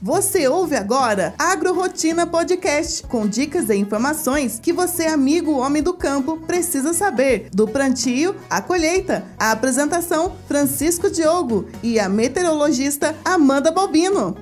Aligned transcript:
Você 0.00 0.46
ouve 0.46 0.76
agora 0.76 1.34
Agro 1.36 1.74
Rotina 1.74 2.24
Podcast, 2.24 3.02
com 3.02 3.26
dicas 3.26 3.68
e 3.68 3.74
informações 3.74 4.60
que 4.62 4.72
você, 4.72 5.06
amigo 5.06 5.58
homem 5.58 5.82
do 5.82 5.92
campo, 5.92 6.36
precisa 6.36 6.92
saber. 6.92 7.48
Do 7.52 7.66
plantio 7.66 8.36
à 8.48 8.62
colheita. 8.62 9.24
A 9.36 9.50
apresentação: 9.50 10.36
Francisco 10.46 11.10
Diogo 11.10 11.66
e 11.82 11.98
a 11.98 12.08
meteorologista 12.08 13.12
Amanda 13.24 13.72
Balbino. 13.72 14.36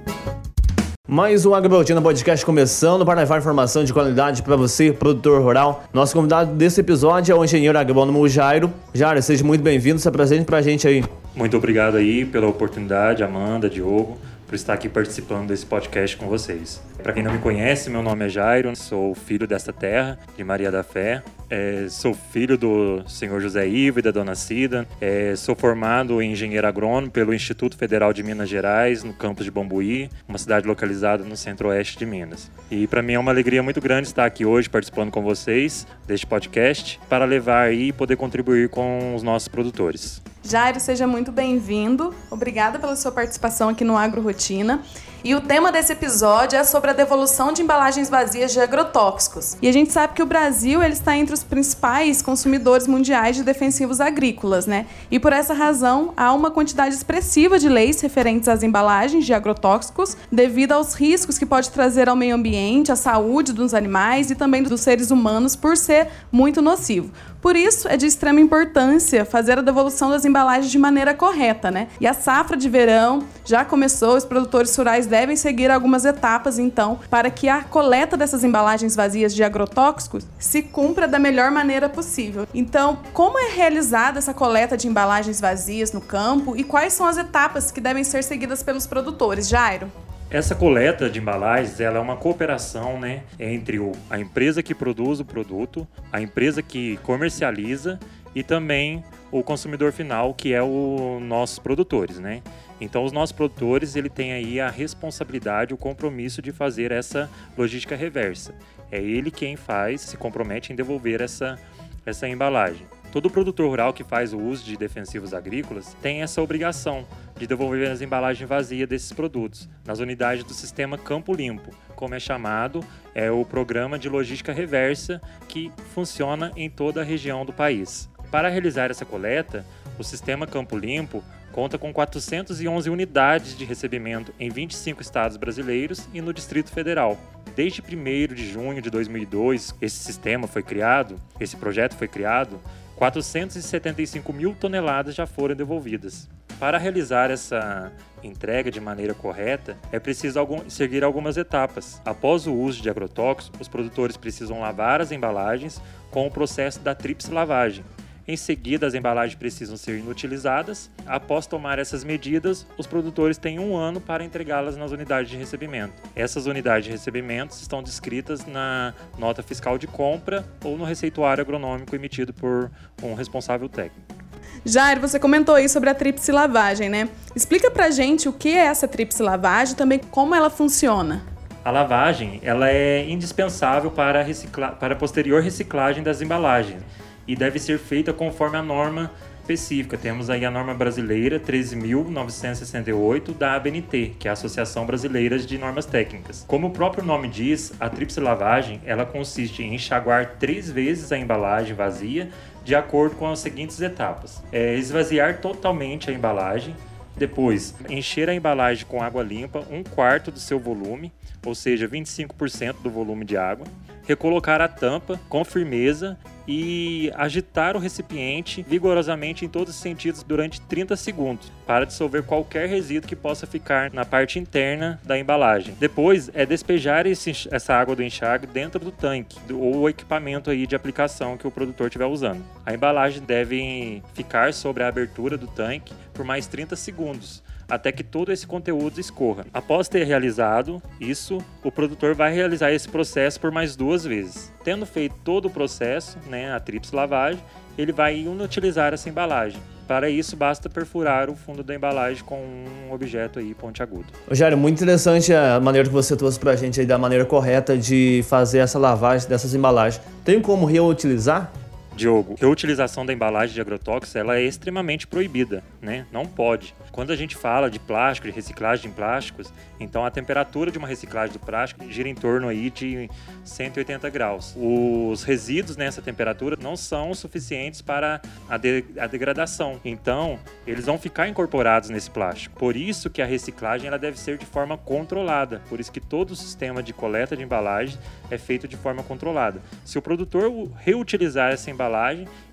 Mais 1.08 1.46
um 1.46 1.54
Agrobotina 1.54 2.02
Podcast 2.02 2.44
começando 2.44 3.06
para 3.06 3.20
levar 3.20 3.38
informação 3.38 3.82
de 3.82 3.94
qualidade 3.94 4.42
para 4.42 4.56
você, 4.56 4.92
produtor 4.92 5.40
rural. 5.40 5.84
Nosso 5.90 6.12
convidado 6.12 6.54
desse 6.54 6.80
episódio 6.82 7.32
é 7.32 7.34
o 7.34 7.42
engenheiro 7.42 7.78
agrônomo 7.78 8.28
Jairo. 8.28 8.70
Jairo, 8.92 9.22
seja 9.22 9.42
muito 9.42 9.62
bem-vindo, 9.62 9.98
se 9.98 10.08
apresente 10.08 10.44
para 10.44 10.58
a 10.58 10.62
gente 10.62 10.86
aí. 10.86 11.02
Muito 11.34 11.56
obrigado 11.56 11.96
aí 11.96 12.26
pela 12.26 12.46
oportunidade, 12.46 13.22
Amanda, 13.22 13.70
Diogo 13.70 14.18
por 14.46 14.54
estar 14.54 14.74
aqui 14.74 14.88
participando 14.88 15.48
desse 15.48 15.66
podcast 15.66 16.16
com 16.16 16.26
vocês. 16.26 16.80
Para 17.02 17.12
quem 17.12 17.22
não 17.22 17.32
me 17.32 17.38
conhece, 17.38 17.90
meu 17.90 18.02
nome 18.02 18.26
é 18.26 18.28
Jairo, 18.28 18.74
sou 18.74 19.14
filho 19.14 19.46
desta 19.46 19.72
terra, 19.72 20.18
de 20.36 20.44
Maria 20.44 20.70
da 20.70 20.82
Fé. 20.82 21.22
É, 21.48 21.86
sou 21.88 22.12
filho 22.12 22.58
do 22.58 23.04
senhor 23.08 23.40
José 23.40 23.68
Ivo 23.68 24.00
e 24.00 24.02
da 24.02 24.10
dona 24.10 24.34
Cida. 24.34 24.86
É, 25.00 25.36
sou 25.36 25.54
formado 25.54 26.20
em 26.20 26.32
engenheiro 26.32 26.66
agrônomo 26.66 27.10
pelo 27.10 27.32
Instituto 27.32 27.76
Federal 27.76 28.12
de 28.12 28.22
Minas 28.22 28.48
Gerais, 28.48 29.04
no 29.04 29.12
campus 29.12 29.44
de 29.44 29.50
Bambuí, 29.50 30.10
uma 30.28 30.38
cidade 30.38 30.66
localizada 30.66 31.22
no 31.22 31.36
centro-oeste 31.36 31.98
de 31.98 32.06
Minas. 32.06 32.50
E 32.70 32.86
para 32.86 33.02
mim 33.02 33.12
é 33.12 33.18
uma 33.18 33.30
alegria 33.30 33.62
muito 33.62 33.80
grande 33.80 34.08
estar 34.08 34.24
aqui 34.24 34.44
hoje 34.44 34.68
participando 34.68 35.10
com 35.10 35.22
vocês 35.22 35.86
deste 36.06 36.26
podcast 36.26 36.98
para 37.08 37.24
levar 37.24 37.72
e 37.72 37.92
poder 37.92 38.16
contribuir 38.16 38.68
com 38.68 39.14
os 39.14 39.22
nossos 39.22 39.48
produtores. 39.48 40.25
Jairo, 40.48 40.78
seja 40.78 41.08
muito 41.08 41.32
bem-vindo. 41.32 42.14
Obrigada 42.30 42.78
pela 42.78 42.94
sua 42.94 43.10
participação 43.10 43.68
aqui 43.68 43.82
no 43.82 43.96
Agro 43.96 44.22
Rotina. 44.22 44.80
E 45.26 45.34
o 45.34 45.40
tema 45.40 45.72
desse 45.72 45.92
episódio 45.92 46.56
é 46.56 46.62
sobre 46.62 46.90
a 46.90 46.92
devolução 46.92 47.52
de 47.52 47.60
embalagens 47.60 48.08
vazias 48.08 48.52
de 48.52 48.60
agrotóxicos. 48.60 49.56
E 49.60 49.66
a 49.66 49.72
gente 49.72 49.92
sabe 49.92 50.12
que 50.12 50.22
o 50.22 50.26
Brasil 50.26 50.80
ele 50.80 50.92
está 50.92 51.16
entre 51.16 51.34
os 51.34 51.42
principais 51.42 52.22
consumidores 52.22 52.86
mundiais 52.86 53.34
de 53.34 53.42
defensivos 53.42 54.00
agrícolas, 54.00 54.66
né? 54.66 54.86
E 55.10 55.18
por 55.18 55.32
essa 55.32 55.52
razão 55.52 56.14
há 56.16 56.32
uma 56.32 56.48
quantidade 56.48 56.94
expressiva 56.94 57.58
de 57.58 57.68
leis 57.68 58.00
referentes 58.00 58.48
às 58.48 58.62
embalagens 58.62 59.26
de 59.26 59.34
agrotóxicos, 59.34 60.16
devido 60.30 60.70
aos 60.70 60.94
riscos 60.94 61.36
que 61.36 61.44
pode 61.44 61.70
trazer 61.70 62.08
ao 62.08 62.14
meio 62.14 62.36
ambiente, 62.36 62.92
à 62.92 62.96
saúde 62.96 63.52
dos 63.52 63.74
animais 63.74 64.30
e 64.30 64.36
também 64.36 64.62
dos 64.62 64.80
seres 64.80 65.10
humanos 65.10 65.56
por 65.56 65.76
ser 65.76 66.06
muito 66.30 66.62
nocivo. 66.62 67.10
Por 67.42 67.54
isso, 67.54 67.86
é 67.86 67.96
de 67.96 68.06
extrema 68.06 68.40
importância 68.40 69.24
fazer 69.24 69.58
a 69.58 69.62
devolução 69.62 70.10
das 70.10 70.24
embalagens 70.24 70.70
de 70.70 70.78
maneira 70.78 71.14
correta, 71.14 71.70
né? 71.70 71.86
E 72.00 72.06
a 72.06 72.12
safra 72.12 72.56
de 72.56 72.68
verão 72.68 73.22
já 73.44 73.64
começou, 73.64 74.16
os 74.16 74.24
produtores 74.24 74.74
rurais 74.74 75.06
devem 75.16 75.34
seguir 75.34 75.70
algumas 75.70 76.04
etapas, 76.04 76.58
então, 76.58 77.00
para 77.08 77.30
que 77.30 77.48
a 77.48 77.62
coleta 77.62 78.18
dessas 78.18 78.44
embalagens 78.44 78.94
vazias 78.94 79.34
de 79.34 79.42
agrotóxicos 79.42 80.26
se 80.38 80.62
cumpra 80.62 81.08
da 81.08 81.18
melhor 81.18 81.50
maneira 81.50 81.88
possível. 81.88 82.46
Então, 82.52 82.98
como 83.14 83.38
é 83.38 83.48
realizada 83.48 84.18
essa 84.18 84.34
coleta 84.34 84.76
de 84.76 84.86
embalagens 84.86 85.40
vazias 85.40 85.90
no 85.90 86.02
campo 86.02 86.54
e 86.54 86.62
quais 86.62 86.92
são 86.92 87.06
as 87.06 87.16
etapas 87.16 87.72
que 87.72 87.80
devem 87.80 88.04
ser 88.04 88.22
seguidas 88.22 88.62
pelos 88.62 88.86
produtores? 88.86 89.48
Jairo? 89.48 89.90
Essa 90.28 90.54
coleta 90.54 91.08
de 91.08 91.18
embalagens 91.18 91.80
ela 91.80 91.96
é 91.96 92.00
uma 92.00 92.16
cooperação 92.16 93.00
né, 93.00 93.22
entre 93.40 93.78
o, 93.78 93.92
a 94.10 94.18
empresa 94.18 94.62
que 94.62 94.74
produz 94.74 95.18
o 95.18 95.24
produto, 95.24 95.88
a 96.12 96.20
empresa 96.20 96.60
que 96.60 96.98
comercializa 96.98 97.98
e 98.34 98.42
também 98.42 99.02
o 99.30 99.42
consumidor 99.42 99.92
final, 99.92 100.34
que 100.34 100.52
é 100.52 100.62
o 100.62 101.18
nossos 101.22 101.58
produtores, 101.58 102.18
né? 102.18 102.42
Então, 102.80 103.04
os 103.04 103.12
nossos 103.12 103.32
produtores 103.32 103.96
ele 103.96 104.08
tem 104.08 104.32
aí 104.32 104.60
a 104.60 104.68
responsabilidade, 104.68 105.72
o 105.72 105.78
compromisso 105.78 106.42
de 106.42 106.52
fazer 106.52 106.92
essa 106.92 107.30
logística 107.56 107.96
reversa. 107.96 108.54
É 108.90 109.00
ele 109.00 109.30
quem 109.30 109.56
faz, 109.56 110.02
se 110.02 110.16
compromete 110.16 110.72
em 110.72 110.76
devolver 110.76 111.20
essa, 111.20 111.58
essa 112.04 112.28
embalagem. 112.28 112.86
Todo 113.10 113.30
produtor 113.30 113.68
rural 113.68 113.94
que 113.94 114.04
faz 114.04 114.34
o 114.34 114.38
uso 114.38 114.64
de 114.64 114.76
defensivos 114.76 115.32
agrícolas 115.32 115.96
tem 116.02 116.22
essa 116.22 116.42
obrigação 116.42 117.06
de 117.38 117.46
devolver 117.46 117.90
as 117.90 118.02
embalagens 118.02 118.46
vazias 118.48 118.88
desses 118.88 119.12
produtos 119.12 119.68
nas 119.86 120.00
unidades 120.00 120.44
do 120.44 120.52
sistema 120.52 120.98
Campo 120.98 121.32
Limpo, 121.32 121.70
como 121.94 122.14
é 122.14 122.20
chamado, 122.20 122.84
é 123.14 123.30
o 123.30 123.44
programa 123.44 123.98
de 123.98 124.08
logística 124.08 124.52
reversa 124.52 125.20
que 125.48 125.72
funciona 125.94 126.52
em 126.56 126.68
toda 126.68 127.00
a 127.00 127.04
região 127.04 127.44
do 127.46 127.54
país. 127.54 128.06
Para 128.30 128.50
realizar 128.50 128.90
essa 128.90 129.06
coleta, 129.06 129.64
o 129.98 130.04
sistema 130.04 130.46
Campo 130.46 130.76
Limpo 130.76 131.24
conta 131.52 131.78
com 131.78 131.92
411 131.92 132.90
unidades 132.90 133.56
de 133.56 133.64
recebimento 133.64 134.32
em 134.38 134.50
25 134.50 135.00
estados 135.02 135.36
brasileiros 135.36 136.08
e 136.12 136.20
no 136.20 136.32
Distrito 136.32 136.70
Federal. 136.70 137.18
Desde 137.54 137.80
1 137.80 138.34
de 138.34 138.50
junho 138.50 138.82
de 138.82 138.90
2002, 138.90 139.74
esse 139.80 139.96
sistema 139.96 140.46
foi 140.46 140.62
criado, 140.62 141.16
esse 141.40 141.56
projeto 141.56 141.94
foi 141.96 142.08
criado, 142.08 142.60
475 142.96 144.32
mil 144.32 144.54
toneladas 144.54 145.14
já 145.14 145.26
foram 145.26 145.54
devolvidas. 145.54 146.28
Para 146.58 146.78
realizar 146.78 147.30
essa 147.30 147.92
entrega 148.22 148.70
de 148.70 148.80
maneira 148.80 149.12
correta, 149.12 149.76
é 149.92 149.98
preciso 149.98 150.38
algum, 150.38 150.68
seguir 150.70 151.04
algumas 151.04 151.36
etapas. 151.36 152.00
Após 152.04 152.46
o 152.46 152.54
uso 152.54 152.82
de 152.82 152.88
agrotóxicos, 152.88 153.60
os 153.60 153.68
produtores 153.68 154.16
precisam 154.16 154.60
lavar 154.60 155.02
as 155.02 155.12
embalagens 155.12 155.80
com 156.10 156.26
o 156.26 156.30
processo 156.30 156.80
da 156.80 156.94
tríplice 156.94 157.30
lavagem, 157.30 157.84
em 158.28 158.36
seguida, 158.36 158.88
as 158.88 158.94
embalagens 158.94 159.38
precisam 159.38 159.76
ser 159.76 159.98
inutilizadas. 159.98 160.90
Após 161.06 161.46
tomar 161.46 161.78
essas 161.78 162.02
medidas, 162.02 162.66
os 162.76 162.84
produtores 162.84 163.38
têm 163.38 163.60
um 163.60 163.76
ano 163.76 164.00
para 164.00 164.24
entregá-las 164.24 164.76
nas 164.76 164.90
unidades 164.90 165.30
de 165.30 165.36
recebimento. 165.36 165.94
Essas 166.14 166.46
unidades 166.46 166.86
de 166.86 166.90
recebimento 166.90 167.52
estão 167.52 167.82
descritas 167.82 168.44
na 168.44 168.92
nota 169.16 169.44
fiscal 169.44 169.78
de 169.78 169.86
compra 169.86 170.44
ou 170.64 170.76
no 170.76 170.84
receituário 170.84 171.40
agronômico 171.40 171.94
emitido 171.94 172.32
por 172.32 172.68
um 173.00 173.14
responsável 173.14 173.68
técnico. 173.68 174.16
Jair, 174.64 175.00
você 175.00 175.20
comentou 175.20 175.54
aí 175.54 175.68
sobre 175.68 175.88
a 175.88 175.94
tríplice 175.94 176.32
lavagem, 176.32 176.88
né? 176.88 177.08
Explica 177.36 177.70
pra 177.70 177.90
gente 177.90 178.28
o 178.28 178.32
que 178.32 178.48
é 178.48 178.66
essa 178.66 178.88
tríplice 178.88 179.22
lavagem 179.22 179.74
e 179.74 179.76
também 179.76 180.00
como 180.00 180.34
ela 180.34 180.50
funciona. 180.50 181.22
A 181.64 181.70
lavagem 181.70 182.40
ela 182.42 182.68
é 182.68 183.08
indispensável 183.08 183.90
para, 183.90 184.22
recicla... 184.22 184.72
para 184.72 184.94
a 184.94 184.96
posterior 184.96 185.42
reciclagem 185.42 186.02
das 186.02 186.20
embalagens 186.20 186.82
e 187.26 187.34
deve 187.34 187.58
ser 187.58 187.78
feita 187.78 188.12
conforme 188.12 188.56
a 188.56 188.62
norma 188.62 189.10
específica. 189.40 189.96
Temos 189.96 190.28
aí 190.28 190.44
a 190.44 190.50
norma 190.50 190.74
brasileira 190.74 191.38
13.968 191.38 193.32
da 193.36 193.54
ABNT, 193.54 194.16
que 194.18 194.26
é 194.26 194.30
a 194.30 194.32
Associação 194.32 194.84
Brasileira 194.84 195.38
de 195.38 195.56
Normas 195.56 195.86
Técnicas. 195.86 196.44
Como 196.46 196.66
o 196.66 196.70
próprio 196.70 197.04
nome 197.04 197.28
diz, 197.28 197.72
a 197.78 197.88
tríplice 197.88 198.20
lavagem 198.20 198.80
ela 198.84 199.06
consiste 199.06 199.62
em 199.62 199.74
enxaguar 199.74 200.36
três 200.38 200.70
vezes 200.70 201.12
a 201.12 201.18
embalagem 201.18 201.74
vazia 201.74 202.28
de 202.64 202.74
acordo 202.74 203.14
com 203.14 203.30
as 203.30 203.38
seguintes 203.38 203.80
etapas: 203.80 204.42
é 204.50 204.74
esvaziar 204.74 205.40
totalmente 205.40 206.10
a 206.10 206.12
embalagem, 206.12 206.74
depois 207.16 207.74
encher 207.88 208.28
a 208.28 208.34
embalagem 208.34 208.84
com 208.86 209.00
água 209.00 209.22
limpa, 209.22 209.64
um 209.70 209.84
quarto 209.84 210.32
do 210.32 210.40
seu 210.40 210.58
volume, 210.58 211.12
ou 211.44 211.54
seja, 211.54 211.88
25% 211.88 212.82
do 212.82 212.90
volume 212.90 213.24
de 213.24 213.36
água 213.36 213.66
recolocar 214.06 214.60
a 214.60 214.68
tampa 214.68 215.20
com 215.28 215.44
firmeza 215.44 216.16
e 216.46 217.10
agitar 217.14 217.76
o 217.76 217.80
recipiente 217.80 218.64
vigorosamente 218.68 219.44
em 219.44 219.48
todos 219.48 219.74
os 219.74 219.80
sentidos 219.80 220.22
durante 220.22 220.60
30 220.60 220.96
segundos 220.96 221.50
para 221.66 221.84
dissolver 221.84 222.22
qualquer 222.22 222.68
resíduo 222.68 223.08
que 223.08 223.16
possa 223.16 223.46
ficar 223.46 223.92
na 223.92 224.04
parte 224.04 224.38
interna 224.38 225.00
da 225.04 225.18
embalagem. 225.18 225.74
Depois 225.78 226.30
é 226.34 226.46
despejar 226.46 227.06
esse, 227.06 227.48
essa 227.50 227.74
água 227.74 227.96
do 227.96 228.02
enxágue 228.02 228.46
dentro 228.46 228.78
do 228.78 228.92
tanque 228.92 229.38
ou 229.52 229.78
o 229.78 229.88
equipamento 229.88 230.50
aí 230.50 230.66
de 230.66 230.76
aplicação 230.76 231.36
que 231.36 231.46
o 231.46 231.50
produtor 231.50 231.88
estiver 231.88 232.06
usando. 232.06 232.44
A 232.64 232.72
embalagem 232.72 233.22
deve 233.22 234.02
ficar 234.14 234.52
sobre 234.52 234.82
a 234.82 234.88
abertura 234.88 235.36
do 235.36 235.46
tanque 235.46 235.92
por 236.14 236.24
mais 236.24 236.46
30 236.46 236.76
segundos 236.76 237.42
até 237.68 237.90
que 237.92 238.04
todo 238.04 238.32
esse 238.32 238.46
conteúdo 238.46 239.00
escorra. 239.00 239.46
Após 239.52 239.88
ter 239.88 240.04
realizado 240.04 240.82
isso, 241.00 241.38
o 241.62 241.70
produtor 241.70 242.14
vai 242.14 242.32
realizar 242.32 242.72
esse 242.72 242.88
processo 242.88 243.40
por 243.40 243.50
mais 243.50 243.76
duas 243.76 244.04
vezes. 244.04 244.52
Tendo 244.64 244.86
feito 244.86 245.14
todo 245.24 245.46
o 245.46 245.50
processo, 245.50 246.18
né, 246.28 246.52
a 246.52 246.60
tríplice 246.60 246.94
lavagem, 246.94 247.40
ele 247.76 247.92
vai 247.92 248.18
inutilizar 248.18 248.92
essa 248.92 249.08
embalagem. 249.08 249.60
Para 249.86 250.10
isso, 250.10 250.36
basta 250.36 250.68
perfurar 250.68 251.30
o 251.30 251.36
fundo 251.36 251.62
da 251.62 251.72
embalagem 251.72 252.24
com 252.24 252.36
um 252.36 252.92
objeto 252.92 253.38
aí 253.38 253.54
pontiagudo. 253.54 254.06
Rogério, 254.28 254.58
muito 254.58 254.82
interessante 254.82 255.32
a 255.32 255.60
maneira 255.60 255.86
que 255.86 255.94
você 255.94 256.16
trouxe 256.16 256.40
para 256.40 256.52
a 256.52 256.56
gente 256.56 256.80
aí 256.80 256.86
da 256.86 256.98
maneira 256.98 257.24
correta 257.24 257.78
de 257.78 258.24
fazer 258.28 258.58
essa 258.58 258.80
lavagem 258.80 259.28
dessas 259.28 259.54
embalagens. 259.54 260.02
Tem 260.24 260.40
como 260.40 260.66
reutilizar? 260.66 261.52
Diogo, 261.96 262.34
a 262.34 262.40
reutilização 262.40 263.06
da 263.06 263.12
embalagem 263.12 263.54
de 263.54 263.60
agrotóxicos 263.60 264.14
ela 264.14 264.36
é 264.36 264.42
extremamente 264.42 265.06
proibida, 265.06 265.64
né? 265.80 266.06
Não 266.12 266.26
pode. 266.26 266.74
Quando 266.92 267.10
a 267.10 267.16
gente 267.16 267.34
fala 267.34 267.70
de 267.70 267.78
plástico, 267.78 268.28
de 268.28 268.34
reciclagem 268.34 268.90
de 268.90 268.96
plásticos, 268.96 269.52
então 269.80 270.04
a 270.04 270.10
temperatura 270.10 270.70
de 270.70 270.78
uma 270.78 270.86
reciclagem 270.86 271.32
do 271.32 271.38
plástico 271.38 271.90
gira 271.90 272.08
em 272.08 272.14
torno 272.14 272.48
aí 272.48 272.70
de 272.70 273.08
180 273.44 274.08
graus. 274.10 274.54
Os 274.56 275.22
resíduos 275.22 275.76
nessa 275.76 276.02
temperatura 276.02 276.56
não 276.60 276.76
são 276.76 277.14
suficientes 277.14 277.80
para 277.80 278.20
a, 278.48 278.56
de, 278.56 278.84
a 278.98 279.06
degradação. 279.06 279.80
Então, 279.84 280.38
eles 280.66 280.86
vão 280.86 280.98
ficar 280.98 281.28
incorporados 281.28 281.88
nesse 281.88 282.10
plástico. 282.10 282.58
Por 282.58 282.76
isso 282.76 283.08
que 283.08 283.22
a 283.22 283.26
reciclagem 283.26 283.88
ela 283.88 283.98
deve 283.98 284.18
ser 284.18 284.36
de 284.36 284.46
forma 284.46 284.76
controlada. 284.76 285.62
Por 285.68 285.80
isso 285.80 285.90
que 285.90 286.00
todo 286.00 286.32
o 286.32 286.36
sistema 286.36 286.82
de 286.82 286.92
coleta 286.92 287.36
de 287.36 287.42
embalagem 287.42 287.98
é 288.30 288.36
feito 288.36 288.68
de 288.68 288.76
forma 288.76 289.02
controlada. 289.02 289.62
Se 289.84 289.98
o 289.98 290.02
produtor 290.02 290.70
reutilizar 290.76 291.52
essa 291.52 291.70
embalagem, 291.70 291.85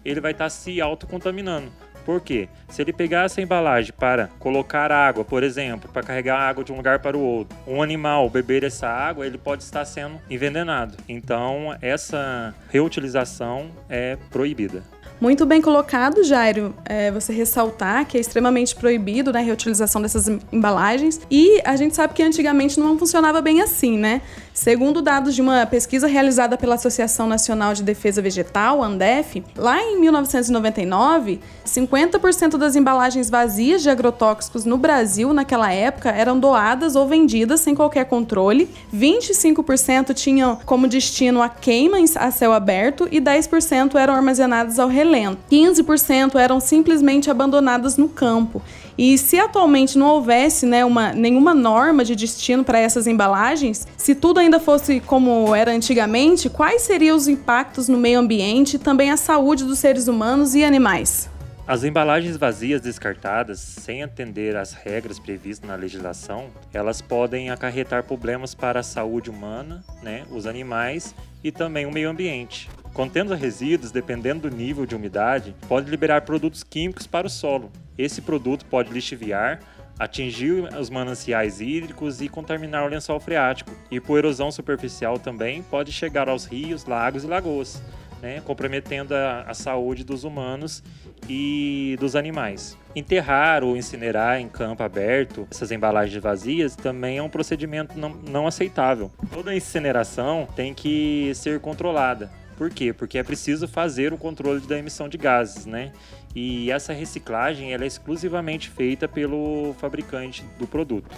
ele 0.03 0.21
vai 0.21 0.31
estar 0.31 0.49
se 0.49 0.81
autocontaminando. 0.81 1.71
Por 2.05 2.19
quê? 2.19 2.49
Se 2.67 2.81
ele 2.81 2.91
pegar 2.91 3.25
essa 3.25 3.41
embalagem 3.41 3.93
para 3.97 4.27
colocar 4.39 4.91
água, 4.91 5.23
por 5.23 5.41
exemplo, 5.41 5.89
para 5.91 6.03
carregar 6.03 6.37
água 6.37 6.63
de 6.63 6.71
um 6.71 6.77
lugar 6.77 6.99
para 6.99 7.17
o 7.17 7.21
outro, 7.21 7.57
um 7.65 7.81
animal 7.81 8.29
beber 8.29 8.63
essa 8.63 8.87
água, 8.87 9.25
ele 9.25 9.37
pode 9.37 9.63
estar 9.63 9.85
sendo 9.85 10.19
envenenado. 10.29 10.97
Então, 11.07 11.75
essa 11.81 12.53
reutilização 12.69 13.71
é 13.89 14.17
proibida. 14.29 14.83
Muito 15.23 15.45
bem 15.45 15.61
colocado, 15.61 16.21
Jairo, 16.21 16.75
é, 16.83 17.09
você 17.09 17.31
ressaltar 17.31 18.05
que 18.05 18.17
é 18.17 18.19
extremamente 18.19 18.75
proibido 18.75 19.31
né, 19.31 19.39
a 19.39 19.41
reutilização 19.41 20.01
dessas 20.01 20.27
embalagens. 20.51 21.21
E 21.31 21.61
a 21.63 21.77
gente 21.77 21.95
sabe 21.95 22.13
que 22.13 22.21
antigamente 22.21 22.77
não 22.77 22.99
funcionava 22.99 23.41
bem 23.41 23.61
assim, 23.61 23.97
né? 23.97 24.21
Segundo 24.53 25.01
dados 25.01 25.33
de 25.33 25.41
uma 25.41 25.65
pesquisa 25.65 26.07
realizada 26.07 26.57
pela 26.57 26.75
Associação 26.75 27.25
Nacional 27.25 27.73
de 27.73 27.81
Defesa 27.81 28.21
Vegetal, 28.21 28.83
ANDEF, 28.83 29.43
lá 29.57 29.81
em 29.81 29.99
1999, 29.99 31.39
50% 31.65 32.57
das 32.57 32.75
embalagens 32.75 33.29
vazias 33.31 33.81
de 33.81 33.89
agrotóxicos 33.89 34.63
no 34.63 34.77
Brasil 34.77 35.33
naquela 35.33 35.71
época 35.73 36.11
eram 36.11 36.37
doadas 36.37 36.95
ou 36.95 37.07
vendidas 37.07 37.61
sem 37.61 37.73
qualquer 37.73 38.05
controle, 38.05 38.69
25% 38.93 40.13
tinham 40.13 40.59
como 40.65 40.87
destino 40.87 41.41
a 41.41 41.49
queima 41.49 41.97
a 42.17 42.29
céu 42.29 42.53
aberto 42.53 43.07
e 43.09 43.19
10% 43.19 43.95
eram 43.95 44.13
armazenadas 44.13 44.77
ao 44.77 44.87
relento. 45.13 45.37
15% 45.51 46.35
eram 46.35 46.59
simplesmente 46.59 47.29
abandonadas 47.29 47.97
no 47.97 48.09
campo. 48.09 48.61
E 48.97 49.17
se 49.17 49.39
atualmente 49.39 49.97
não 49.97 50.07
houvesse 50.07 50.65
né, 50.65 50.83
uma, 50.83 51.13
nenhuma 51.13 51.53
norma 51.53 52.03
de 52.03 52.15
destino 52.15 52.63
para 52.63 52.79
essas 52.79 53.07
embalagens, 53.07 53.87
se 53.97 54.13
tudo 54.13 54.39
ainda 54.39 54.59
fosse 54.59 54.99
como 54.99 55.53
era 55.55 55.71
antigamente, 55.71 56.49
quais 56.49 56.81
seriam 56.83 57.15
os 57.15 57.27
impactos 57.27 57.87
no 57.87 57.97
meio 57.97 58.19
ambiente 58.19 58.75
e 58.75 58.79
também 58.79 59.11
a 59.11 59.17
saúde 59.17 59.63
dos 59.63 59.79
seres 59.79 60.07
humanos 60.07 60.55
e 60.55 60.63
animais? 60.63 61.29
As 61.65 61.85
embalagens 61.85 62.35
vazias 62.35 62.81
descartadas, 62.81 63.57
sem 63.59 64.03
atender 64.03 64.57
às 64.57 64.73
regras 64.73 65.17
previstas 65.17 65.67
na 65.67 65.77
legislação, 65.77 66.47
elas 66.73 67.01
podem 67.01 67.49
acarretar 67.49 68.03
problemas 68.03 68.53
para 68.53 68.81
a 68.81 68.83
saúde 68.83 69.29
humana, 69.29 69.81
né, 70.03 70.23
os 70.29 70.45
animais 70.45 71.15
e 71.43 71.51
também 71.51 71.85
o 71.85 71.91
meio 71.91 72.09
ambiente. 72.09 72.69
Contendo 72.93 73.33
resíduos, 73.33 73.91
dependendo 73.91 74.49
do 74.49 74.55
nível 74.55 74.85
de 74.85 74.95
umidade, 74.95 75.55
pode 75.67 75.89
liberar 75.89 76.21
produtos 76.21 76.63
químicos 76.63 77.07
para 77.07 77.25
o 77.25 77.29
solo. 77.29 77.71
Esse 77.97 78.21
produto 78.21 78.65
pode 78.65 78.93
lixiviar, 78.93 79.59
atingir 79.97 80.69
os 80.79 80.89
mananciais 80.89 81.59
hídricos 81.59 82.21
e 82.21 82.29
contaminar 82.29 82.85
o 82.85 82.87
lençol 82.87 83.19
freático. 83.19 83.71
E 83.89 83.99
por 83.99 84.19
erosão 84.19 84.51
superficial 84.51 85.17
também 85.17 85.63
pode 85.63 85.91
chegar 85.91 86.29
aos 86.29 86.45
rios, 86.45 86.85
lagos 86.85 87.23
e 87.23 87.27
lagoas, 87.27 87.81
né, 88.23 88.41
comprometendo 88.45 89.13
a, 89.13 89.41
a 89.41 89.53
saúde 89.53 90.05
dos 90.05 90.23
humanos 90.23 90.81
e 91.27 91.97
dos 91.99 92.15
animais. 92.15 92.77
Enterrar 92.95 93.65
ou 93.65 93.75
incinerar 93.75 94.39
em 94.39 94.47
campo 94.47 94.81
aberto 94.81 95.45
essas 95.51 95.71
embalagens 95.71 96.23
vazias 96.23 96.73
também 96.73 97.17
é 97.17 97.21
um 97.21 97.29
procedimento 97.29 97.99
não, 97.99 98.15
não 98.29 98.47
aceitável. 98.47 99.11
Toda 99.31 99.53
incineração 99.53 100.47
tem 100.55 100.73
que 100.73 101.33
ser 101.35 101.59
controlada. 101.59 102.31
Por 102.57 102.69
quê? 102.69 102.93
Porque 102.93 103.17
é 103.17 103.23
preciso 103.23 103.67
fazer 103.67 104.13
o 104.13 104.17
controle 104.17 104.61
da 104.61 104.77
emissão 104.77 105.09
de 105.09 105.17
gases, 105.17 105.65
né? 105.65 105.91
E 106.35 106.71
essa 106.71 106.93
reciclagem 106.93 107.73
ela 107.73 107.83
é 107.83 107.87
exclusivamente 107.87 108.69
feita 108.69 109.07
pelo 109.07 109.75
fabricante 109.79 110.45
do 110.57 110.65
produto. 110.65 111.09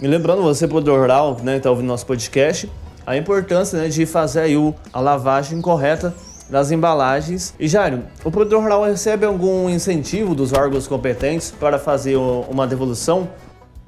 E 0.00 0.06
lembrando 0.06 0.42
você, 0.42 0.66
produtor 0.66 1.00
rural, 1.00 1.36
né, 1.42 1.58
está 1.58 1.68
ouvindo 1.68 1.88
nosso 1.88 2.06
podcast, 2.06 2.70
a 3.06 3.16
importância 3.16 3.78
né, 3.78 3.88
de 3.88 4.06
fazer 4.06 4.40
aí 4.40 4.54
a 4.92 5.00
lavagem 5.00 5.60
correta 5.60 6.14
das 6.48 6.70
embalagens. 6.70 7.54
E 7.58 7.66
Jairo, 7.66 8.04
o 8.24 8.30
produtor 8.30 8.62
rural 8.62 8.84
recebe 8.84 9.24
algum 9.24 9.68
incentivo 9.68 10.34
dos 10.34 10.52
órgãos 10.52 10.86
competentes 10.86 11.50
para 11.50 11.78
fazer 11.78 12.16
uma 12.16 12.66
devolução? 12.66 13.30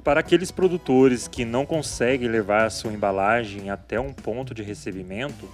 Para 0.03 0.21
aqueles 0.21 0.51
produtores 0.51 1.27
que 1.27 1.43
não 1.43 1.65
conseguem 1.65 2.29
levar 2.29 2.71
sua 2.71 2.91
embalagem 2.91 3.69
até 3.69 3.99
um 3.99 4.13
ponto 4.13 4.53
de 4.53 4.63
recebimento, 4.63 5.47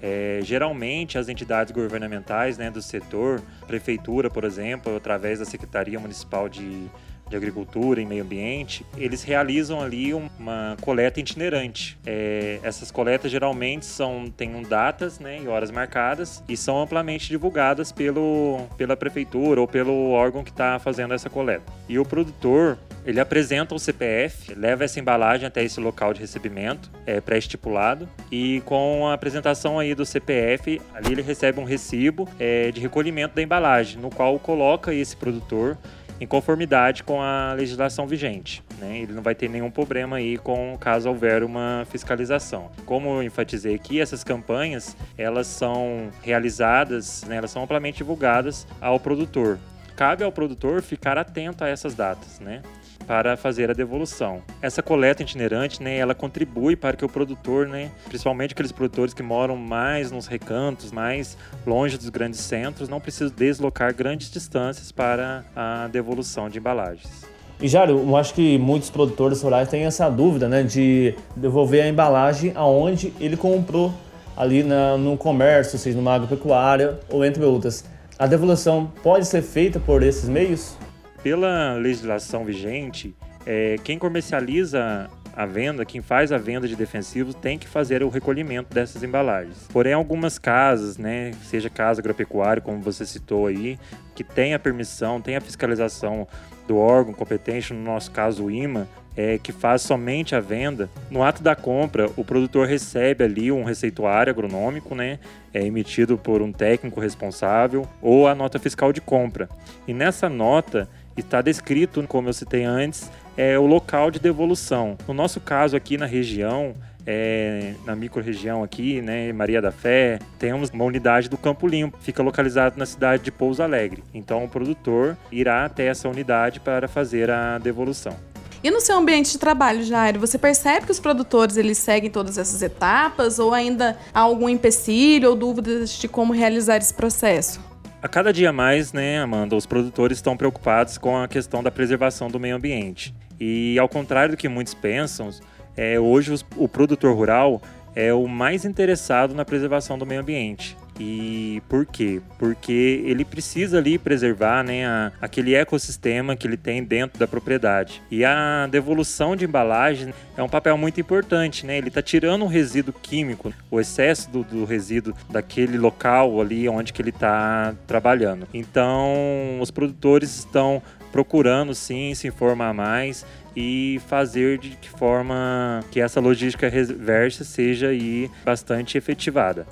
é, 0.00 0.40
geralmente 0.42 1.18
as 1.18 1.28
entidades 1.28 1.72
governamentais 1.72 2.56
né, 2.56 2.70
do 2.70 2.80
setor, 2.80 3.42
prefeitura, 3.66 4.30
por 4.30 4.44
exemplo, 4.44 4.96
através 4.96 5.40
da 5.40 5.44
Secretaria 5.44 5.98
Municipal 5.98 6.48
de 6.48 6.88
de 7.28 7.36
Agricultura 7.36 8.00
e 8.00 8.06
Meio 8.06 8.24
Ambiente, 8.24 8.84
eles 8.96 9.22
realizam 9.22 9.80
ali 9.80 10.14
uma 10.14 10.76
coleta 10.80 11.20
itinerante. 11.20 11.98
É, 12.06 12.58
essas 12.62 12.90
coletas 12.90 13.30
geralmente 13.30 13.86
são 13.86 14.30
têm 14.36 14.62
datas 14.62 15.18
né, 15.18 15.40
e 15.42 15.48
horas 15.48 15.70
marcadas 15.70 16.42
e 16.48 16.56
são 16.56 16.80
amplamente 16.80 17.28
divulgadas 17.28 17.92
pelo, 17.92 18.66
pela 18.76 18.96
prefeitura 18.96 19.60
ou 19.60 19.68
pelo 19.68 20.10
órgão 20.10 20.42
que 20.42 20.50
está 20.50 20.78
fazendo 20.78 21.14
essa 21.14 21.28
coleta. 21.30 21.72
E 21.88 21.98
o 21.98 22.04
produtor 22.04 22.78
ele 23.04 23.20
apresenta 23.20 23.74
o 23.74 23.78
CPF, 23.78 24.54
leva 24.54 24.84
essa 24.84 25.00
embalagem 25.00 25.46
até 25.46 25.64
esse 25.64 25.80
local 25.80 26.12
de 26.12 26.20
recebimento 26.20 26.90
é, 27.06 27.20
pré-estipulado 27.20 28.08
e 28.30 28.60
com 28.66 29.06
a 29.06 29.14
apresentação 29.14 29.78
aí 29.78 29.94
do 29.94 30.04
CPF, 30.04 30.80
ali 30.92 31.12
ele 31.12 31.22
recebe 31.22 31.58
um 31.60 31.64
recibo 31.64 32.28
é, 32.38 32.70
de 32.70 32.80
recolhimento 32.80 33.34
da 33.34 33.42
embalagem, 33.42 34.00
no 34.00 34.10
qual 34.10 34.38
coloca 34.38 34.92
esse 34.92 35.16
produtor 35.16 35.78
em 36.20 36.26
conformidade 36.26 37.02
com 37.02 37.20
a 37.20 37.52
legislação 37.54 38.06
vigente. 38.06 38.62
Né? 38.78 38.98
Ele 38.98 39.12
não 39.12 39.22
vai 39.22 39.34
ter 39.34 39.48
nenhum 39.48 39.70
problema 39.70 40.16
aí 40.16 40.36
com 40.38 40.76
caso 40.78 41.08
houver 41.08 41.42
uma 41.42 41.86
fiscalização. 41.90 42.70
Como 42.84 43.08
eu 43.08 43.22
enfatizei 43.22 43.74
aqui, 43.74 44.00
essas 44.00 44.24
campanhas 44.24 44.96
elas 45.16 45.46
são 45.46 46.10
realizadas, 46.22 47.24
né, 47.24 47.36
elas 47.36 47.50
são 47.50 47.62
amplamente 47.62 47.98
divulgadas 47.98 48.66
ao 48.80 48.98
produtor. 48.98 49.58
Cabe 49.96 50.22
ao 50.22 50.30
produtor 50.30 50.80
ficar 50.80 51.18
atento 51.18 51.64
a 51.64 51.68
essas 51.68 51.94
datas, 51.94 52.38
né? 52.38 52.62
Para 53.08 53.38
fazer 53.38 53.70
a 53.70 53.72
devolução. 53.72 54.42
Essa 54.60 54.82
coleta 54.82 55.22
itinerante, 55.22 55.82
né, 55.82 55.96
ela 55.96 56.14
contribui 56.14 56.76
para 56.76 56.94
que 56.94 57.06
o 57.06 57.08
produtor, 57.08 57.66
né, 57.66 57.90
principalmente 58.06 58.52
aqueles 58.52 58.70
produtores 58.70 59.14
que 59.14 59.22
moram 59.22 59.56
mais 59.56 60.12
nos 60.12 60.26
recantos, 60.26 60.92
mais 60.92 61.34
longe 61.66 61.96
dos 61.96 62.10
grandes 62.10 62.40
centros, 62.40 62.86
não 62.86 63.00
precisem 63.00 63.34
deslocar 63.34 63.94
grandes 63.94 64.30
distâncias 64.30 64.92
para 64.92 65.42
a 65.56 65.88
devolução 65.88 66.50
de 66.50 66.58
embalagens. 66.58 67.24
E 67.58 67.66
Jário, 67.66 67.98
eu 67.98 68.16
acho 68.16 68.34
que 68.34 68.58
muitos 68.58 68.90
produtores 68.90 69.40
rurais 69.40 69.68
têm 69.68 69.84
essa 69.84 70.10
dúvida, 70.10 70.46
né, 70.46 70.62
de 70.62 71.14
devolver 71.34 71.82
a 71.82 71.88
embalagem 71.88 72.52
aonde 72.54 73.14
ele 73.18 73.38
comprou 73.38 73.90
ali 74.36 74.62
na, 74.62 74.98
no 74.98 75.16
comércio, 75.16 75.78
seja 75.78 75.96
numa 75.96 76.14
agropecuária 76.14 77.00
ou 77.10 77.24
entre 77.24 77.42
outras. 77.42 77.84
A 78.18 78.26
devolução 78.26 78.92
pode 79.02 79.26
ser 79.26 79.40
feita 79.40 79.80
por 79.80 80.02
esses 80.02 80.28
meios? 80.28 80.76
Pela 81.22 81.74
legislação 81.74 82.44
vigente, 82.44 83.14
é, 83.46 83.76
quem 83.82 83.98
comercializa 83.98 85.08
a 85.38 85.46
venda, 85.46 85.84
quem 85.84 86.02
faz 86.02 86.32
a 86.32 86.36
venda 86.36 86.66
de 86.66 86.74
defensivos 86.74 87.32
tem 87.32 87.56
que 87.56 87.68
fazer 87.68 88.02
o 88.02 88.08
recolhimento 88.08 88.74
dessas 88.74 89.04
embalagens. 89.04 89.68
Porém, 89.72 89.92
algumas 89.92 90.36
casas, 90.36 90.98
né, 90.98 91.30
seja 91.44 91.70
casa 91.70 92.00
agropecuária, 92.00 92.60
como 92.60 92.80
você 92.80 93.06
citou 93.06 93.46
aí, 93.46 93.78
que 94.16 94.24
tem 94.24 94.52
a 94.52 94.58
permissão, 94.58 95.20
tem 95.20 95.36
a 95.36 95.40
fiscalização 95.40 96.26
do 96.66 96.76
órgão 96.76 97.14
competente, 97.14 97.72
no 97.72 97.80
nosso 97.80 98.10
caso 98.10 98.46
o 98.46 98.50
IMA, 98.50 98.88
é, 99.16 99.38
que 99.38 99.52
faz 99.52 99.82
somente 99.82 100.34
a 100.34 100.40
venda, 100.40 100.90
no 101.08 101.22
ato 101.22 101.40
da 101.40 101.54
compra, 101.54 102.10
o 102.16 102.24
produtor 102.24 102.66
recebe 102.66 103.22
ali 103.22 103.52
um 103.52 103.62
receituário 103.62 104.32
agronômico, 104.32 104.94
né, 104.94 105.20
é 105.54 105.64
emitido 105.64 106.18
por 106.18 106.42
um 106.42 106.50
técnico 106.50 107.00
responsável, 107.00 107.86
ou 108.02 108.26
a 108.26 108.34
nota 108.34 108.58
fiscal 108.58 108.92
de 108.92 109.00
compra. 109.00 109.48
E 109.86 109.94
nessa 109.94 110.28
nota 110.28 110.88
está 111.20 111.42
descrito, 111.42 112.02
como 112.06 112.28
eu 112.28 112.32
citei 112.32 112.64
antes, 112.64 113.10
é 113.36 113.58
o 113.58 113.66
local 113.66 114.10
de 114.10 114.18
devolução. 114.18 114.96
No 115.06 115.14
nosso 115.14 115.40
caso 115.40 115.76
aqui 115.76 115.96
na 115.96 116.06
região, 116.06 116.74
é, 117.06 117.74
na 117.86 117.96
microrregião 117.96 118.62
aqui, 118.62 119.00
né, 119.00 119.32
Maria 119.32 119.62
da 119.62 119.70
Fé, 119.72 120.18
temos 120.38 120.68
uma 120.70 120.84
unidade 120.84 121.28
do 121.28 121.38
Campo 121.38 121.66
Limpo, 121.66 121.96
fica 122.00 122.22
localizado 122.22 122.78
na 122.78 122.84
cidade 122.84 123.22
de 123.22 123.32
Pouso 123.32 123.62
Alegre. 123.62 124.04
Então 124.12 124.44
o 124.44 124.48
produtor 124.48 125.16
irá 125.32 125.64
até 125.64 125.86
essa 125.86 126.08
unidade 126.08 126.60
para 126.60 126.86
fazer 126.86 127.30
a 127.30 127.58
devolução. 127.58 128.14
E 128.62 128.70
no 128.70 128.80
seu 128.80 128.96
ambiente 128.96 129.30
de 129.30 129.38
trabalho, 129.38 129.84
Jairo, 129.84 130.18
você 130.18 130.36
percebe 130.36 130.84
que 130.84 130.92
os 130.92 130.98
produtores 130.98 131.56
eles 131.56 131.78
seguem 131.78 132.10
todas 132.10 132.36
essas 132.36 132.60
etapas 132.60 133.38
ou 133.38 133.54
ainda 133.54 133.96
há 134.12 134.20
algum 134.20 134.48
empecilho 134.48 135.30
ou 135.30 135.36
dúvidas 135.36 135.90
de 135.90 136.08
como 136.08 136.32
realizar 136.32 136.78
esse 136.78 136.92
processo? 136.92 137.67
A 138.00 138.06
cada 138.06 138.32
dia 138.32 138.52
mais, 138.52 138.92
né, 138.92 139.20
Amanda, 139.20 139.56
os 139.56 139.66
produtores 139.66 140.18
estão 140.18 140.36
preocupados 140.36 140.96
com 140.96 141.16
a 141.16 141.26
questão 141.26 141.64
da 141.64 141.70
preservação 141.70 142.28
do 142.28 142.38
meio 142.38 142.54
ambiente. 142.54 143.12
E 143.40 143.76
ao 143.76 143.88
contrário 143.88 144.34
do 144.34 144.36
que 144.36 144.48
muitos 144.48 144.72
pensam, 144.72 145.30
é, 145.76 145.98
hoje 145.98 146.32
os, 146.32 146.46
o 146.56 146.68
produtor 146.68 147.16
rural 147.16 147.60
é 147.96 148.14
o 148.14 148.28
mais 148.28 148.64
interessado 148.64 149.34
na 149.34 149.44
preservação 149.44 149.98
do 149.98 150.06
meio 150.06 150.20
ambiente. 150.20 150.76
E 150.98 151.62
por 151.68 151.86
quê? 151.86 152.20
Porque 152.38 153.02
ele 153.04 153.24
precisa 153.24 153.78
ali 153.78 153.98
preservar 153.98 154.64
né, 154.64 154.84
a, 154.84 155.12
aquele 155.20 155.54
ecossistema 155.54 156.34
que 156.34 156.46
ele 156.46 156.56
tem 156.56 156.82
dentro 156.82 157.18
da 157.18 157.26
propriedade. 157.26 158.02
E 158.10 158.24
a 158.24 158.66
devolução 158.66 159.36
de 159.36 159.44
embalagem 159.44 160.12
é 160.36 160.42
um 160.42 160.48
papel 160.48 160.76
muito 160.76 161.00
importante, 161.00 161.64
né? 161.64 161.78
Ele 161.78 161.88
está 161.88 162.02
tirando 162.02 162.42
o 162.42 162.48
resíduo 162.48 162.92
químico, 162.92 163.52
o 163.70 163.78
excesso 163.78 164.28
do, 164.30 164.42
do 164.42 164.64
resíduo 164.64 165.14
daquele 165.30 165.78
local 165.78 166.40
ali 166.40 166.68
onde 166.68 166.92
que 166.92 167.00
ele 167.00 167.10
está 167.10 167.74
trabalhando. 167.86 168.48
Então, 168.52 169.60
os 169.60 169.70
produtores 169.70 170.36
estão 170.36 170.82
procurando 171.12 171.74
sim 171.74 172.14
se 172.14 172.26
informar 172.28 172.74
mais 172.74 173.24
e 173.56 174.00
fazer 174.06 174.58
de 174.58 174.70
que 174.70 174.88
forma 174.90 175.82
que 175.90 176.00
essa 176.00 176.20
logística 176.20 176.68
reversa 176.68 177.44
seja 177.44 177.88
aí 177.88 178.30
bastante 178.44 178.98
efetivada. 178.98 179.66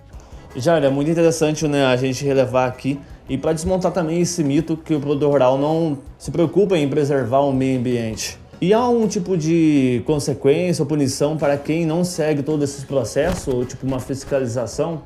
Já 0.56 0.78
é 0.78 0.88
muito 0.88 1.10
interessante 1.10 1.68
né, 1.68 1.84
a 1.84 1.96
gente 1.96 2.25
relevar 2.25 2.66
aqui 2.66 2.98
e 3.28 3.36
para 3.36 3.52
desmontar 3.52 3.92
também 3.92 4.22
esse 4.22 4.42
mito 4.42 4.75
que 4.75 4.94
o 4.94 5.00
produtor 5.00 5.32
rural 5.32 5.58
não 5.58 5.98
se 6.16 6.30
preocupa 6.30 6.78
em 6.78 6.88
preservar 6.88 7.40
o 7.40 7.52
meio 7.52 7.78
ambiente. 7.78 8.38
E 8.58 8.72
há 8.72 8.88
um 8.88 9.06
tipo 9.06 9.36
de 9.36 10.02
consequência 10.06 10.82
ou 10.82 10.88
punição 10.88 11.36
para 11.36 11.58
quem 11.58 11.84
não 11.84 12.02
segue 12.02 12.42
todo 12.42 12.64
esse 12.64 12.86
processo, 12.86 13.54
ou 13.54 13.66
tipo 13.66 13.86
uma 13.86 14.00
fiscalização? 14.00 15.02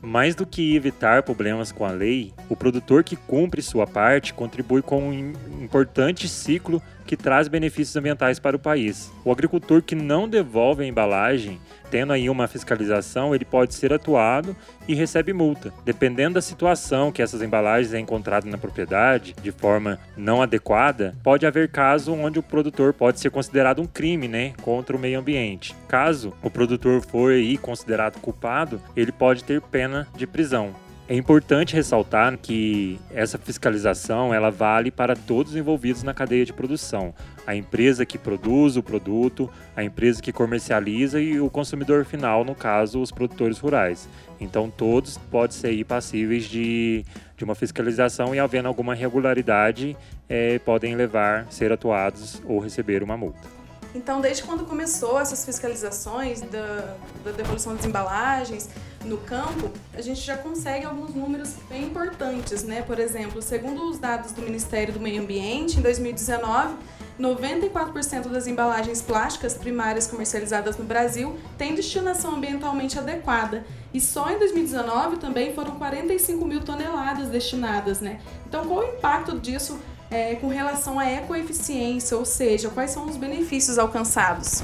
Mais 0.00 0.34
do 0.34 0.46
que 0.46 0.74
evitar 0.74 1.22
problemas 1.22 1.70
com 1.70 1.84
a 1.84 1.90
lei, 1.90 2.32
o 2.48 2.56
produtor 2.56 3.04
que 3.04 3.14
cumpre 3.14 3.60
sua 3.60 3.86
parte 3.86 4.32
contribui 4.32 4.80
com 4.80 5.10
um 5.10 5.32
importante 5.60 6.26
ciclo 6.28 6.80
que 7.08 7.16
traz 7.16 7.48
benefícios 7.48 7.96
ambientais 7.96 8.38
para 8.38 8.54
o 8.54 8.58
país. 8.58 9.10
O 9.24 9.32
agricultor 9.32 9.80
que 9.80 9.94
não 9.94 10.28
devolve 10.28 10.84
a 10.84 10.86
embalagem, 10.86 11.58
tendo 11.90 12.12
aí 12.12 12.28
uma 12.28 12.46
fiscalização, 12.46 13.34
ele 13.34 13.46
pode 13.46 13.72
ser 13.72 13.94
atuado 13.94 14.54
e 14.86 14.94
recebe 14.94 15.32
multa. 15.32 15.72
Dependendo 15.86 16.34
da 16.34 16.42
situação 16.42 17.10
que 17.10 17.22
essas 17.22 17.40
embalagens 17.40 17.94
é 17.94 17.98
encontrada 17.98 18.46
na 18.46 18.58
propriedade 18.58 19.34
de 19.42 19.50
forma 19.50 19.98
não 20.18 20.42
adequada, 20.42 21.16
pode 21.22 21.46
haver 21.46 21.70
caso 21.70 22.12
onde 22.12 22.38
o 22.38 22.42
produtor 22.42 22.92
pode 22.92 23.18
ser 23.18 23.30
considerado 23.30 23.80
um 23.80 23.86
crime, 23.86 24.28
né, 24.28 24.52
contra 24.60 24.94
o 24.94 25.00
meio 25.00 25.18
ambiente. 25.18 25.74
Caso 25.88 26.34
o 26.42 26.50
produtor 26.50 27.00
for 27.00 27.32
aí 27.32 27.56
considerado 27.56 28.20
culpado, 28.20 28.82
ele 28.94 29.12
pode 29.12 29.42
ter 29.44 29.62
pena 29.62 30.06
de 30.14 30.26
prisão. 30.26 30.74
É 31.10 31.14
importante 31.14 31.74
ressaltar 31.74 32.36
que 32.36 33.00
essa 33.10 33.38
fiscalização 33.38 34.34
ela 34.34 34.50
vale 34.50 34.90
para 34.90 35.16
todos 35.16 35.52
os 35.52 35.58
envolvidos 35.58 36.02
na 36.02 36.12
cadeia 36.12 36.44
de 36.44 36.52
produção. 36.52 37.14
A 37.46 37.56
empresa 37.56 38.04
que 38.04 38.18
produz 38.18 38.76
o 38.76 38.82
produto, 38.82 39.50
a 39.74 39.82
empresa 39.82 40.20
que 40.20 40.30
comercializa 40.30 41.18
e 41.18 41.40
o 41.40 41.48
consumidor 41.48 42.04
final, 42.04 42.44
no 42.44 42.54
caso, 42.54 43.00
os 43.00 43.10
produtores 43.10 43.58
rurais. 43.58 44.06
Então 44.38 44.68
todos 44.68 45.16
podem 45.16 45.56
ser 45.56 45.82
passíveis 45.86 46.44
de, 46.44 47.06
de 47.38 47.42
uma 47.42 47.54
fiscalização 47.54 48.34
e 48.34 48.38
havendo 48.38 48.68
alguma 48.68 48.94
irregularidade, 48.94 49.96
é, 50.28 50.58
podem 50.58 50.94
levar, 50.94 51.46
ser 51.48 51.72
atuados 51.72 52.42
ou 52.44 52.58
receber 52.58 53.02
uma 53.02 53.16
multa. 53.16 53.56
Então, 53.94 54.20
desde 54.20 54.42
quando 54.42 54.66
começou 54.66 55.18
essas 55.18 55.46
fiscalizações 55.46 56.42
da, 56.42 56.94
da 57.24 57.30
devolução 57.30 57.74
das 57.74 57.86
embalagens 57.86 58.68
no 59.08 59.18
campo, 59.18 59.70
a 59.94 60.00
gente 60.00 60.20
já 60.20 60.36
consegue 60.36 60.84
alguns 60.84 61.14
números 61.14 61.54
bem 61.68 61.84
importantes, 61.84 62.62
né? 62.62 62.82
Por 62.82 62.98
exemplo, 62.98 63.40
segundo 63.42 63.88
os 63.88 63.98
dados 63.98 64.32
do 64.32 64.42
Ministério 64.42 64.92
do 64.92 65.00
Meio 65.00 65.22
Ambiente, 65.22 65.78
em 65.78 65.82
2019, 65.82 66.74
94% 67.18 68.28
das 68.28 68.46
embalagens 68.46 69.02
plásticas 69.02 69.54
primárias 69.54 70.06
comercializadas 70.06 70.76
no 70.76 70.84
Brasil 70.84 71.36
têm 71.56 71.74
destinação 71.74 72.36
ambientalmente 72.36 72.98
adequada. 72.98 73.64
E 73.92 74.00
só 74.00 74.30
em 74.30 74.38
2019 74.38 75.16
também 75.16 75.54
foram 75.54 75.76
45 75.76 76.44
mil 76.44 76.60
toneladas 76.60 77.28
destinadas, 77.28 78.00
né? 78.00 78.20
Então, 78.46 78.64
qual 78.66 78.80
o 78.80 78.84
impacto 78.84 79.38
disso 79.38 79.78
é, 80.10 80.36
com 80.36 80.48
relação 80.48 80.98
à 80.98 81.10
ecoeficiência, 81.10 82.16
ou 82.16 82.24
seja, 82.24 82.68
quais 82.68 82.90
são 82.90 83.06
os 83.06 83.16
benefícios 83.16 83.78
alcançados? 83.78 84.62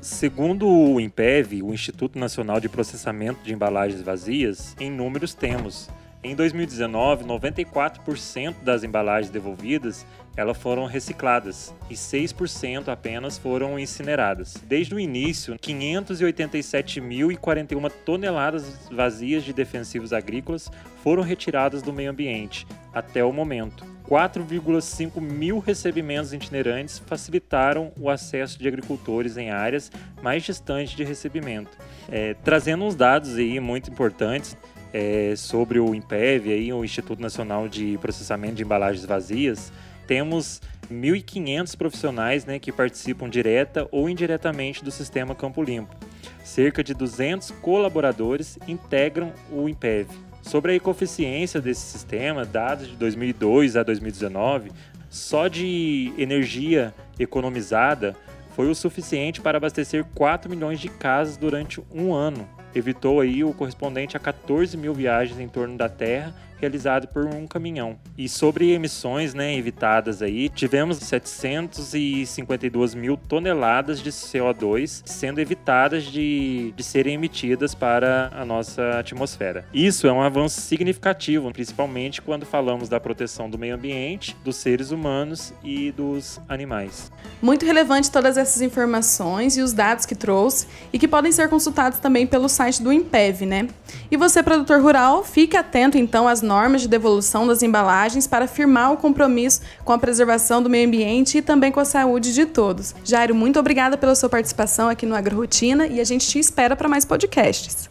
Segundo 0.00 0.66
o 0.66 0.98
INPEV, 0.98 1.62
o 1.62 1.74
Instituto 1.74 2.18
Nacional 2.18 2.58
de 2.58 2.70
Processamento 2.70 3.44
de 3.44 3.52
Embalagens 3.52 4.00
Vazias, 4.00 4.74
em 4.80 4.90
números 4.90 5.34
temos. 5.34 5.90
Em 6.24 6.34
2019, 6.34 7.24
94% 7.24 8.54
das 8.62 8.82
embalagens 8.82 9.30
devolvidas 9.30 10.06
elas 10.36 10.56
foram 10.56 10.86
recicladas 10.86 11.74
e 11.90 11.94
6% 11.94 12.88
apenas 12.88 13.36
foram 13.36 13.78
incineradas. 13.78 14.56
Desde 14.66 14.94
o 14.94 15.00
início, 15.00 15.54
587.041 15.56 17.92
toneladas 18.06 18.88
vazias 18.90 19.44
de 19.44 19.52
defensivos 19.52 20.14
agrícolas 20.14 20.72
foram 21.02 21.22
retiradas 21.22 21.82
do 21.82 21.92
meio 21.92 22.10
ambiente 22.10 22.66
até 22.94 23.22
o 23.22 23.30
momento. 23.32 23.89
4,5 24.10 25.20
mil 25.20 25.60
recebimentos 25.60 26.32
itinerantes 26.32 26.98
facilitaram 26.98 27.92
o 27.96 28.10
acesso 28.10 28.58
de 28.58 28.66
agricultores 28.66 29.36
em 29.36 29.50
áreas 29.50 29.92
mais 30.20 30.42
distantes 30.42 30.96
de 30.96 31.04
recebimento. 31.04 31.78
É, 32.10 32.34
trazendo 32.42 32.84
uns 32.84 32.96
dados 32.96 33.36
aí 33.36 33.60
muito 33.60 33.88
importantes 33.88 34.56
é, 34.92 35.34
sobre 35.36 35.78
o 35.78 35.94
INPEV, 35.94 36.52
aí, 36.52 36.72
o 36.72 36.84
Instituto 36.84 37.22
Nacional 37.22 37.68
de 37.68 37.96
Processamento 37.98 38.54
de 38.54 38.64
Embalagens 38.64 39.04
Vazias, 39.04 39.72
temos 40.08 40.60
1.500 40.90 41.76
profissionais 41.76 42.44
né, 42.44 42.58
que 42.58 42.72
participam 42.72 43.30
direta 43.30 43.86
ou 43.92 44.10
indiretamente 44.10 44.82
do 44.82 44.90
sistema 44.90 45.36
Campo 45.36 45.62
Limpo. 45.62 45.94
Cerca 46.42 46.82
de 46.82 46.94
200 46.94 47.52
colaboradores 47.62 48.58
integram 48.66 49.32
o 49.52 49.68
INPEV. 49.68 50.29
Sobre 50.50 50.72
a 50.72 50.74
ecoeficiência 50.74 51.60
desse 51.60 51.82
sistema, 51.82 52.44
dados 52.44 52.88
de 52.88 52.96
2002 52.96 53.76
a 53.76 53.84
2019, 53.84 54.72
só 55.08 55.46
de 55.46 56.12
energia 56.18 56.92
economizada 57.20 58.16
foi 58.56 58.68
o 58.68 58.74
suficiente 58.74 59.40
para 59.40 59.58
abastecer 59.58 60.04
4 60.12 60.50
milhões 60.50 60.80
de 60.80 60.88
casas 60.88 61.36
durante 61.36 61.80
um 61.94 62.12
ano. 62.12 62.48
Evitou 62.74 63.20
aí 63.20 63.44
o 63.44 63.54
correspondente 63.54 64.16
a 64.16 64.20
14 64.20 64.76
mil 64.76 64.92
viagens 64.92 65.38
em 65.38 65.46
torno 65.46 65.78
da 65.78 65.88
Terra 65.88 66.34
realizado 66.60 67.08
por 67.08 67.24
um 67.26 67.46
caminhão. 67.46 67.96
E 68.16 68.28
sobre 68.28 68.72
emissões 68.72 69.34
né, 69.34 69.56
evitadas 69.56 70.22
aí, 70.22 70.48
tivemos 70.48 70.98
752 70.98 72.94
mil 72.94 73.16
toneladas 73.16 74.02
de 74.02 74.10
CO2 74.10 75.02
sendo 75.04 75.40
evitadas 75.40 76.04
de, 76.04 76.72
de 76.76 76.82
serem 76.82 77.14
emitidas 77.14 77.74
para 77.74 78.30
a 78.32 78.44
nossa 78.44 78.98
atmosfera. 78.98 79.64
Isso 79.72 80.06
é 80.06 80.12
um 80.12 80.22
avanço 80.22 80.60
significativo, 80.60 81.50
principalmente 81.52 82.20
quando 82.20 82.44
falamos 82.44 82.88
da 82.88 83.00
proteção 83.00 83.48
do 83.48 83.58
meio 83.58 83.74
ambiente, 83.74 84.36
dos 84.44 84.56
seres 84.56 84.90
humanos 84.90 85.52
e 85.64 85.92
dos 85.92 86.40
animais. 86.48 87.10
Muito 87.40 87.64
relevante 87.64 88.10
todas 88.10 88.36
essas 88.36 88.60
informações 88.60 89.56
e 89.56 89.62
os 89.62 89.72
dados 89.72 90.04
que 90.04 90.14
trouxe 90.14 90.66
e 90.92 90.98
que 90.98 91.08
podem 91.08 91.32
ser 91.32 91.48
consultados 91.48 91.98
também 91.98 92.26
pelo 92.26 92.48
site 92.48 92.82
do 92.82 92.92
Impev, 92.92 93.46
né? 93.46 93.68
E 94.10 94.16
você, 94.16 94.42
produtor 94.42 94.80
rural, 94.80 95.24
fique 95.24 95.56
atento 95.56 95.96
então 95.96 96.28
às 96.28 96.42
normas 96.50 96.82
de 96.82 96.88
devolução 96.88 97.46
das 97.46 97.62
embalagens 97.62 98.26
para 98.26 98.48
firmar 98.48 98.92
o 98.92 98.96
compromisso 98.96 99.60
com 99.84 99.92
a 99.92 99.98
preservação 99.98 100.60
do 100.60 100.68
meio 100.68 100.88
ambiente 100.88 101.38
e 101.38 101.42
também 101.42 101.70
com 101.70 101.78
a 101.78 101.84
saúde 101.84 102.34
de 102.34 102.44
todos. 102.44 102.92
Jairo, 103.04 103.36
muito 103.36 103.60
obrigada 103.60 103.96
pela 103.96 104.16
sua 104.16 104.28
participação 104.28 104.88
aqui 104.88 105.06
no 105.06 105.14
AgroRotina 105.14 105.86
e 105.86 106.00
a 106.00 106.04
gente 106.04 106.26
te 106.26 106.40
espera 106.40 106.74
para 106.74 106.88
mais 106.88 107.04
podcasts. 107.04 107.88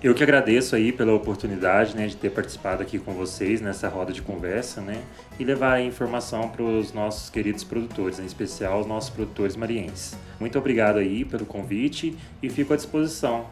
Eu 0.00 0.14
que 0.14 0.22
agradeço 0.22 0.76
aí 0.76 0.92
pela 0.92 1.12
oportunidade 1.12 1.96
né, 1.96 2.06
de 2.06 2.16
ter 2.16 2.30
participado 2.30 2.80
aqui 2.80 2.96
com 2.96 3.12
vocês 3.12 3.60
nessa 3.60 3.88
roda 3.88 4.12
de 4.12 4.22
conversa 4.22 4.80
né, 4.80 5.02
e 5.36 5.42
levar 5.42 5.72
a 5.74 5.82
informação 5.82 6.48
para 6.48 6.62
os 6.62 6.92
nossos 6.92 7.28
queridos 7.28 7.64
produtores, 7.64 8.20
em 8.20 8.24
especial 8.24 8.80
os 8.80 8.86
nossos 8.86 9.10
produtores 9.10 9.56
marienses. 9.56 10.16
Muito 10.38 10.56
obrigado 10.56 11.00
aí 11.00 11.24
pelo 11.24 11.44
convite 11.44 12.16
e 12.40 12.48
fico 12.48 12.72
à 12.72 12.76
disposição. 12.76 13.46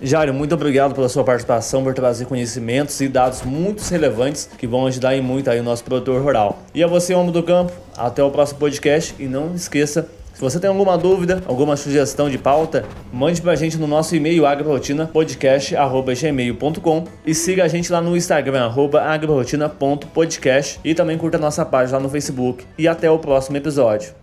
Jairo, 0.00 0.34
muito 0.34 0.54
obrigado 0.54 0.94
pela 0.94 1.08
sua 1.08 1.24
participação, 1.24 1.82
por 1.82 1.94
trazer 1.94 2.26
conhecimentos 2.26 3.00
e 3.00 3.08
dados 3.08 3.42
muito 3.42 3.82
relevantes 3.82 4.48
que 4.58 4.66
vão 4.66 4.86
ajudar 4.86 5.16
em 5.16 5.22
muito 5.22 5.48
aí 5.48 5.58
o 5.58 5.62
nosso 5.62 5.84
produtor 5.84 6.22
rural. 6.22 6.62
E 6.74 6.84
a 6.84 6.86
você, 6.86 7.14
homem 7.14 7.32
do 7.32 7.42
campo, 7.42 7.72
até 7.96 8.22
o 8.22 8.30
próximo 8.30 8.58
podcast 8.58 9.14
e 9.18 9.26
não 9.26 9.54
esqueça 9.54 10.06
se 10.36 10.40
você 10.42 10.60
tem 10.60 10.68
alguma 10.68 10.98
dúvida, 10.98 11.42
alguma 11.46 11.78
sugestão 11.78 12.28
de 12.28 12.36
pauta, 12.36 12.84
mande 13.10 13.40
pra 13.40 13.56
gente 13.56 13.78
no 13.78 13.86
nosso 13.86 14.14
e-mail 14.14 14.44
agrorotinapodcast.gmail.com 14.44 17.04
e 17.24 17.34
siga 17.34 17.64
a 17.64 17.68
gente 17.68 17.90
lá 17.90 18.02
no 18.02 18.14
Instagram, 18.14 18.70
agrorotina.podcast 19.02 20.78
e 20.84 20.94
também 20.94 21.16
curta 21.16 21.38
a 21.38 21.40
nossa 21.40 21.64
página 21.64 21.96
lá 21.96 22.02
no 22.02 22.10
Facebook. 22.10 22.66
E 22.76 22.86
até 22.86 23.10
o 23.10 23.18
próximo 23.18 23.56
episódio. 23.56 24.14